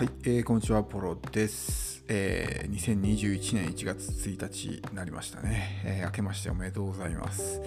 [0.00, 2.06] はい、えー、こんにちは、ポロです。
[2.08, 5.82] えー、2021年1月1日になりましたね。
[5.84, 7.60] えー、明けましておめでとうございます。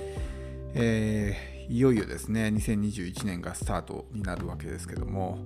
[0.73, 5.45] えー、いよいよですね、2021年がスタートになるわけですけども、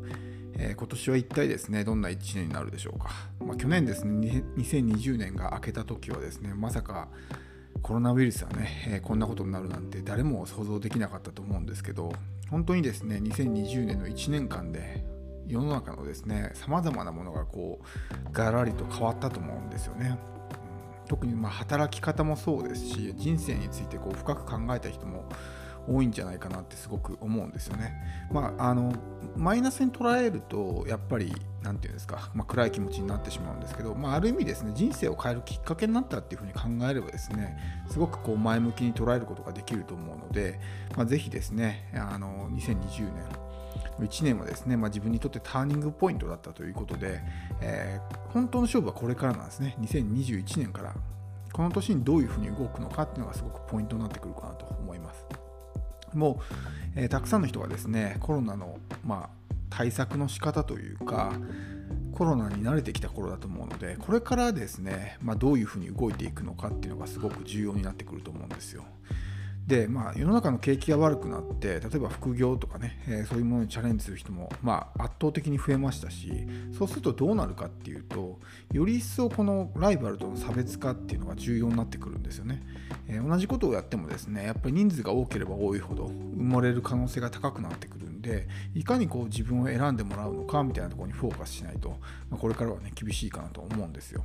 [0.58, 3.10] えー、今年は一体ですね、どんな1年になるでしょうか。
[3.46, 7.10] まあ、去年ですね、2020年が明けた時はですね、まさか
[7.82, 12.14] コロナウイルスはね、えー、こんなことになるなんて誰も想像できなかったと思うんですけど、
[12.50, 15.17] 本当にですね、2020年の1年間で
[15.48, 17.80] 世の中のですねさまざまなものがこ
[18.30, 20.18] うがらりと変わったと思うんですよね。
[21.02, 25.26] うん、特にま働き方もそうですし人生についてこう深く考えた人も
[25.90, 27.94] 多いんじゃないかなってすごく思うんですよね。
[28.32, 28.94] まあ、あの
[29.36, 31.34] マイナスに捉えるとやっぱり
[31.68, 37.58] 何て言うんですか、まあ、暗い気持ちになってしまうんですけど、まあ、ある意味ですね人生を変えるきっかけになったっていうふうに考えればですね
[37.92, 40.60] すごくこう前向きに捉えることができると思うので、
[40.96, 43.48] まあ、ぜひですねあの2020年
[44.00, 47.20] 1年はですね、まあ、自分にとってターニングポイントだったということで、
[47.62, 49.76] えー、本当の勝負はこれからなんですね。
[49.82, 50.94] 2021年から、
[51.52, 55.26] この年にどういうふうに動くのかっていうのがすごくポイントになってくるかなと思います。
[56.14, 56.40] も
[56.96, 61.34] う、えー、たくさんの人がですね、コロナの、まあ、対策の仕方というか、
[62.14, 68.86] コロナに慣れてきた頃だと思うので、これからですね、まあ、どういうふうに動いていくのかっていうのがすごく重要になってくると思うんですよ。
[69.68, 76.48] で、まあ、世の中の景気が悪くなって例えば副業とかね、えー、そういうものにチャレンジする人も、まあ、圧倒的に増えましたし
[76.78, 78.40] そうするとどうなるかっていうと
[78.72, 82.64] より一層このライバルとの差別化っていうのが重要になってくるんですよね、
[83.10, 91.90] えー、同じことをやってもですねやっぱり人数が多ければ多いほど埋もれる可能性が高くなってくるでいかにこう自分を選んでもらうのかみたいなところにフォーカスしないと、
[92.30, 94.24] まあ、これからはね厳しいかなと思うんですよ。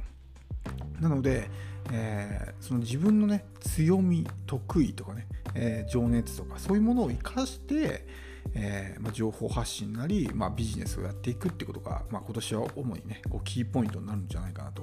[1.01, 1.51] なので、
[1.93, 8.07] えー、その自分のね強み得意とかね、えー、情熱とかそういうものを生かして、
[8.55, 14.83] えーまあ、情報発信なり、まあ、ビジネスをやっていくってことが、まあ、今年は主にねこうキーポイントになるんじゃないかなと。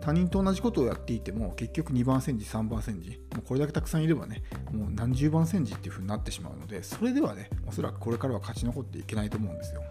[0.00, 4.42] 他人と同じことをやっていても結局2番煎じ3番煎じもうこれだけたくさんいればね
[4.72, 9.82] もう何十番煎じっていう風になってしまうのでそれではねおそらくこれからは勝ち残っていけないと思うんですよ。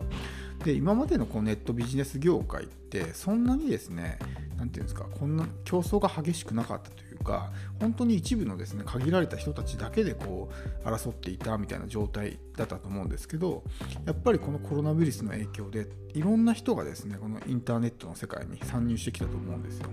[0.63, 10.49] で今までのこうネットビジネス業界ってそんなにですね何て言うんですかこんな競争が激しくなかったというか本当に一部のですね限られた人たちだけでこ
[10.85, 13.63] う争っていたみたいな状態だったと思うんですけど
[14.05, 19.89] やっぱりこのコロナウイルスの影響でいろんな人がですねこのインターネットの世界に参入してきたと思うんですよ。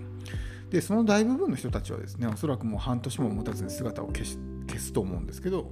[0.69, 5.71] でその大部分の人たちはですねおそらくもう半年も持たずに姿を消し消すと思うんですけど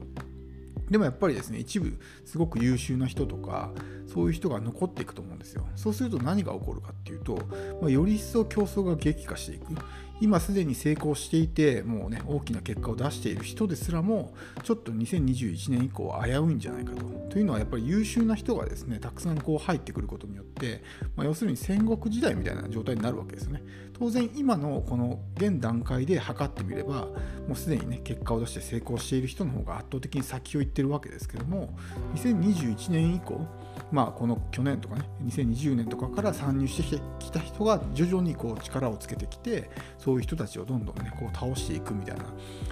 [0.94, 3.72] でもやっぱりですね一部すごく優秀な人とか
[4.06, 5.66] そういう人が残っていくと思うんですよ。
[5.76, 7.40] そうすると何が起こるかっていうと、
[7.82, 9.74] まあ、より一層競争が激化していく。
[10.22, 14.34] 今すでに成功していてもうね大きな結果を出している人ですらも
[14.64, 17.04] ちょっと2021年以降危ういんじゃないかと。
[17.30, 20.84] というのはやっぱり優秀な人がですねたくさんこう入ってくることによって、
[21.16, 23.64] まあ、要するに戦国時代みたいな状態になるわけですよね。
[23.94, 27.08] 当然今のこの現段階で測ってみれば
[27.48, 31.70] もうすでにね結果を出して成功している人の方が圧倒的に先を行ってるわけですけども
[32.16, 33.46] 2021年以降
[33.92, 42.26] まあ、この去年とかね2020年とかから参入してきた人が徐々にこう力をつけてきてそういう人たちをどんどんねこう倒していくみたいな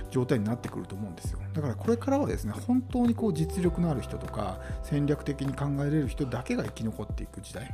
[0.10, 1.40] 状態になってくると思うんですよ。
[1.54, 7.72] だからこれからはですね本当にこう実力のある人とか戦略的に考えれる人だけが生き残っていく時代。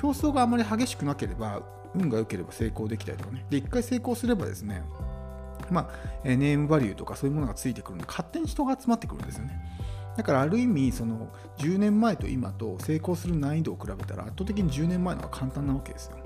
[0.00, 1.62] 競争があまり激しくなければ
[1.94, 3.44] 運が良ければ成功できたりとかね。
[3.50, 4.82] で一回成功すればですね
[5.70, 5.90] ま
[6.24, 9.60] あ、ネームバリューとかそういうものがついてくるので勝手に人が集まってくるんですよね。
[10.16, 11.28] だからある意味その
[11.58, 16.16] 10年前と今と成功する難易度を比べたら圧倒的に10年前の方が簡単なわけですよ。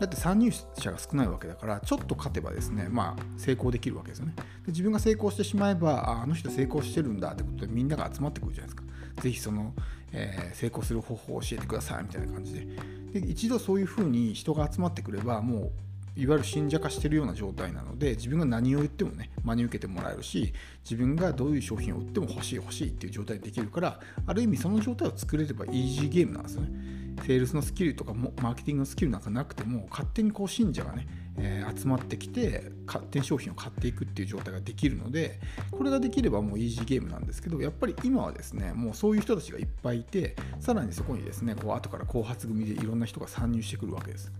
[0.00, 4.34] だって参入者が少ないわけだからちょっと勝てばですねまあ成功できるわけですよね。
[4.36, 8.94] で自分が成功してしまえばあの人成功してるんだってことでみんなが集まってくるじゃないですか。
[9.22, 9.72] ぜひその、
[10.12, 15.72] えー、成功する方法を教えてくださいみたいな感じでで一度そういうふうに人が集まってくればもう
[16.16, 20.52] いわゆる信者化してるような状態なので自分が何を言ってもね真に受けてもらえるし
[20.84, 26.94] 自分がどういう商品を売っても欲しい欲しいっていう状態にできるからある意味その状態を作れればイージーゲームなんですよね。
[27.22, 31.06] セールスのスキルとかもマーケティングのスキルなんかなくても勝手にこう信者がね、
[31.38, 35.38] えー、集まってきて勝手に商品を買っていくっていう状態ができるので
[35.70, 44.32] これができればもうイージーゲームなんですけどやっぱり今はですねもうそういう人たちがいっぱいいてさらにそこにですねこう後から後発組でいろんな人が参入してくるわけです。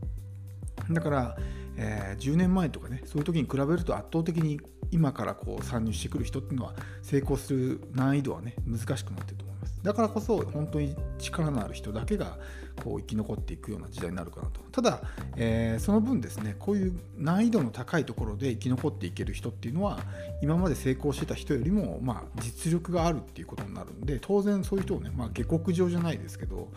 [0.91, 1.37] だから、
[1.77, 4.61] えー、10年前とかねそういう時に比べると圧倒的に
[4.91, 9.81] 今からこう参入してくる人っていうのは成功する難易度はね難しくなってると思います。
[9.83, 12.39] だからこそ本当に力のある人だけが
[12.83, 15.03] こう生き残っていくような時代になるかなとただ、
[15.37, 20.01] えー、その分ですねこういう難易度の高いところで生き残っていける人っていうのは
[20.43, 26.69] 今まで成功してた人よりも、まあ、実力があるっていうことになるんで当然そういう人をね、まあ、下克上じゃないですけど、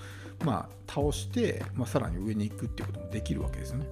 [0.44, 3.86] まあ、倒して、まあ、さらに上に行くっていうこともできるわけですよね。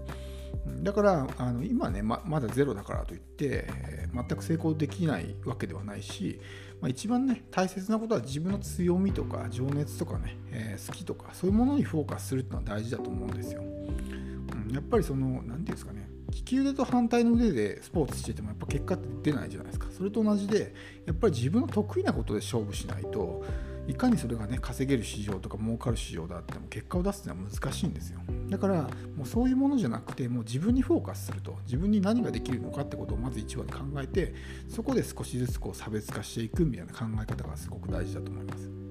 [0.82, 6.40] だからあの今ねままだゼロだからといって、え、全く成功できないわけではないし、
[6.82, 13.62] まあ、一番ね大切なことは自分の強みとか情熱とかね、えー、好きとかそういうものにフォーカスするっていうのは大事だと思うんですよ。
[13.62, 19.88] うん、やっぱりその何て言うんですかね利き腕と反対の腕でスポーツしててもやっぱ結果って出ないじゃないですか。
[19.92, 20.74] それと同じで
[21.06, 23.44] やっぱり自分の得意なことで勝負しないと
[23.88, 28.20] いかにそれがね稼げる市場とか儲かる市場だっても結果を出すっていうのは難しいんですよ。
[28.50, 28.84] だから
[29.16, 34.34] もうそういうものじゃなくてもう自分にフォーカスすると自分に何ができるのかってことをまず一番考えて
[34.70, 38.85] そこで少しずつこう差別化していくみたいな考え方がすごく大事だと思います。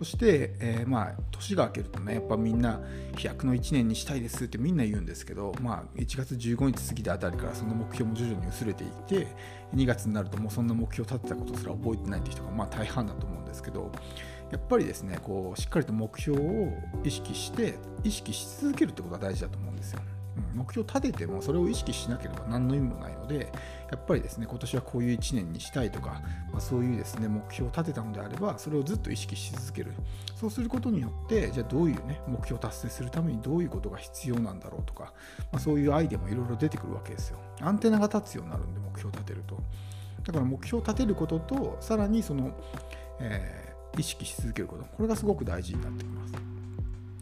[0.00, 2.80] そして、えー、まあ年が明けるとねやっぱみんな
[3.18, 9.26] 飛躍の1年にしたいですってみんな言うんですけど、まあ、1月15日過ぎたあたりからその目標も徐々に薄れていって
[9.74, 13.92] 2月になるともうそんな目標を立てたことすら覚えてないっていう人がまあ大半だと思うんですけど
[14.50, 16.72] やっぱりですねこうしっかりと目標を
[17.04, 20.00] 意識して意識し続けるってことが大事だと思うんですよ。
[20.54, 23.52] 目標立ててもそれを意識しなければ何の意味もないので
[23.90, 26.22] やっぱりですね今年はこういう1年にしたいとか、
[26.52, 29.92] まあ、そういうですね目標を立てたのであればそれをずっと意識し続ける。
[30.36, 35.12] そうすることによってじゃあどういうね目標を達成するためにどういうことが必要なんだろうとか、
[35.52, 37.38] まあ、そういうアイデアもいろいろ出てくるわけですよ。
[37.60, 39.58] アンテナが立つようになるんで目標を立てると。
[40.24, 42.52] だから目標を立てることとさらにその、
[43.20, 44.84] えー、意識し続けること。
[44.84, 46.49] これがすごく大事になってきます。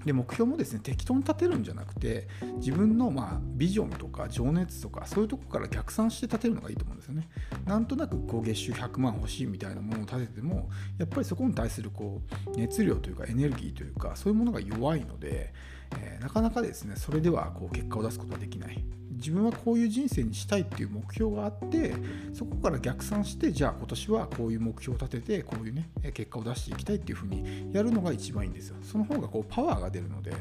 [0.05, 7.29] で目標もですね適当に立てるんじゃなくて自分のまあビジョンとか情熱とかそういうとこから逆算して立てるのがいいと思うんですよね。
[7.67, 15.53] なんとなくこう月収100万欲しいみたいなものを立ててもやっぱりそこに対するこう熱量というかエネルギーというかそういうものが弱いので、
[15.97, 18.85] えー、なかなかですねそれではこう結果を出すことはできない。
[19.19, 21.93] 自分はこういう人生にしたいっていう目標があって
[22.33, 30.33] そこから逆算してじゃあ今年はこういう目標を立ててこういうね結果を出していきたいっていうふうにやるのが一番いいんですよその方がこうパワーが出るので、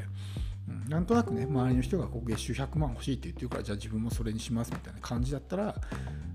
[0.68, 5.74] うん、なんとなくね周りの人がこう月収100万欲しいって言ってるからじゃあ自分もそれにしますみたいな感じだったら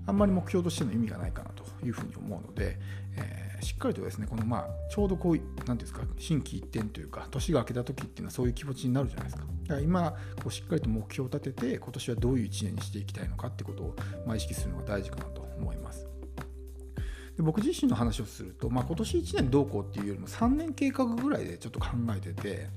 [0.06, 2.78] あんまり目標としての意味がないかなというふうに思うので、
[3.16, 9.44] えーしっかりとですねこのまあちょうどこう何ていうんですか心機一転というか年が明けた時っていうのはそういう気持ちになるじゃないですか。
[9.44, 13.96] だから今こうしっかりと目標を立てて今年はどういう1年にしていきたいのかってことを、
[14.26, 16.06] まあ、意識するのが大事かなと思います。
[17.36, 22.68] で僕自身の話をすると、まあ、今年1年どうこうっていうよりも3年計画ぐらいでちょっと考えてて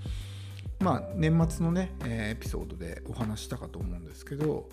[0.80, 4.70] まあ年末のね、えー、エピソードでお話したかと思うんですけど、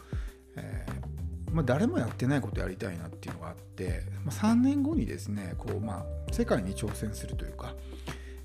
[0.56, 7.74] えーまあ、誰もやってないことやりたいなっていうのがあって、まあ、3年後にですねこう、まあ、世界に挑戦するというか、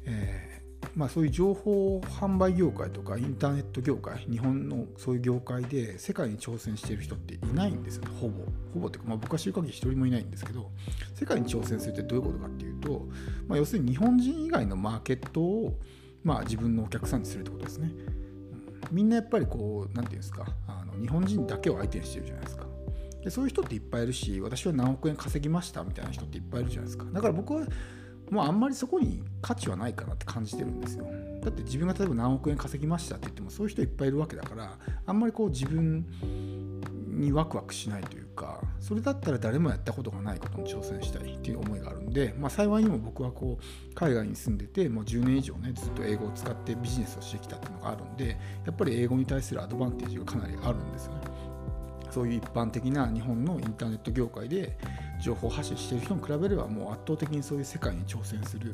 [0.06, 0.60] えー
[0.96, 8.04] まあ、そういう情報販売業界とかインターネット業界日本のそういう業界で世界に挑戦している人っていないんですよ。
[8.04, 8.44] ねほぼ。
[8.74, 10.72] ほぼっていうか、まあ、僕は知る限り一人もいないんですけど
[11.16, 13.08] 世界に挑戦するってどういうことかっていうと、
[13.48, 15.80] まあ、要するに日本人以外のマーケットを、
[16.24, 17.92] まあ、自分のお客さんにするってことですね、
[18.92, 22.66] うん、みんなやっぱりこう何て言うんですかあの日本人だけを相手にしてるじゃないですか。
[23.24, 27.06] でそういう人っていっぱいいるし私は何億円稼ぎましたみたいな人っていっぱいいるじゃないですか。
[27.12, 27.66] だから僕は
[28.30, 31.06] もうあんまりそこに価値はないかなって感じてるんですよ。
[31.42, 36.06] だって自分が例えば何億円稼ぎましたって言ってもそういう人いっぱいいるわけだからあんまりこう自分
[37.08, 51.22] にワクワクしないというかそれだったら誰もやったことがないことに挑戦したいっていう思いがあるんで、まあ、幸いにも僕はこう海外に住んでてもう10年以上ねずっと英語を使ってビジネスをしてきたっていうのがあるんでやっぱり英語に対するアドバンテージがかなりあるんですよね。
[52.10, 54.76] そういう一般的な日本のインターネット業界で
[55.22, 58.74] 情報発信している人に比べればもう圧倒的にそういう世界に挑戦する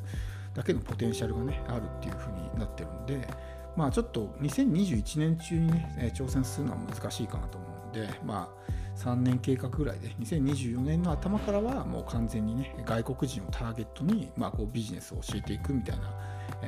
[0.53, 3.27] だけのポテンシャルがねあるっていうふうになってるんで
[3.75, 16.13] まあちょっと2021年中にね挑戦するのは難しいかなと思うんでまあ3年計画ぐらいで2024年の頭からはもう完全にね外国人をターゲットにまあこうビジネスを教えていくみたいな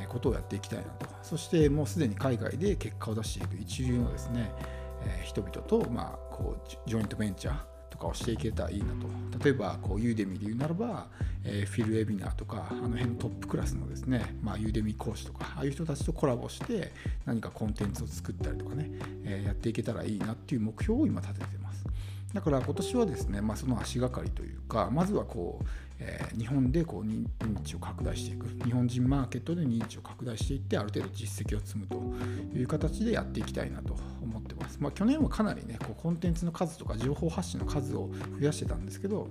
[0.09, 1.07] ことをやっていきたいなと。
[1.21, 4.51] そしてもうすでに海外で結果を出している一流のですね
[5.23, 7.57] 人々と、まあ、こうジョイントベンチャー
[7.89, 9.07] とかをしていけたらいいなと。
[9.43, 11.07] 例えばこうユーデミで言うならば、
[11.43, 16.91] えー、フィルウェビナーとかあの辺のトップクラスのですね、まあ、ユーデミ講師とかああいう人たちとコラボして
[17.25, 18.89] 何かコンテンツを作ったりとかね、
[19.23, 21.66] えー、やっていけたらいいなっていう目標を今立ててます。
[22.33, 25.65] だから今年はですね、まあ、その足がかりというかまずはこう
[25.99, 27.25] えー、日本でこう認
[27.63, 28.47] 知を拡大していく。
[28.65, 31.95] 日本人マーケットで認知を拡大していってある程度実績を積むと
[32.55, 39.27] いう形でやっていきたいなと思ってます、まあ、去年はかなりねこうコンテンツの数とか情報発信の数を増やしてたんですけど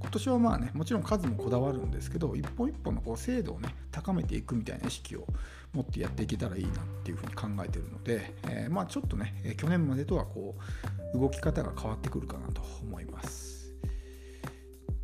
[0.00, 5.26] 今年はまあねもちろん数もこだわるんですけど一本一本のこう精度をね高めていくみたいな意識を
[5.72, 6.72] 持ってやっていけたらいいなっ
[7.04, 13.50] ていうふうに考えてるので、えー、まあちょっとね去年までとはこう動き方が変わってくるかなと思います。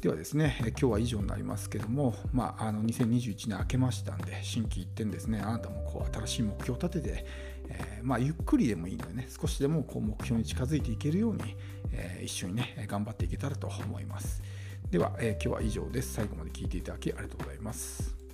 [0.00, 7.26] ではですね、今日は以上になりますけども、まあ、あの2021年明けましたんで、心機一転ですね、あなたもこう新しい目標を立てて、
[7.68, 11.56] えー、まあ、ゆっくりでもいいのでね、少しでもこう目標に近づいていけるように、
[11.92, 14.42] えー、一緒にね、頑張っていけたらと思います。
[14.90, 16.14] では、えー、今日は以上です。
[16.14, 18.25] 最後まで聞いていただきありがとうございます。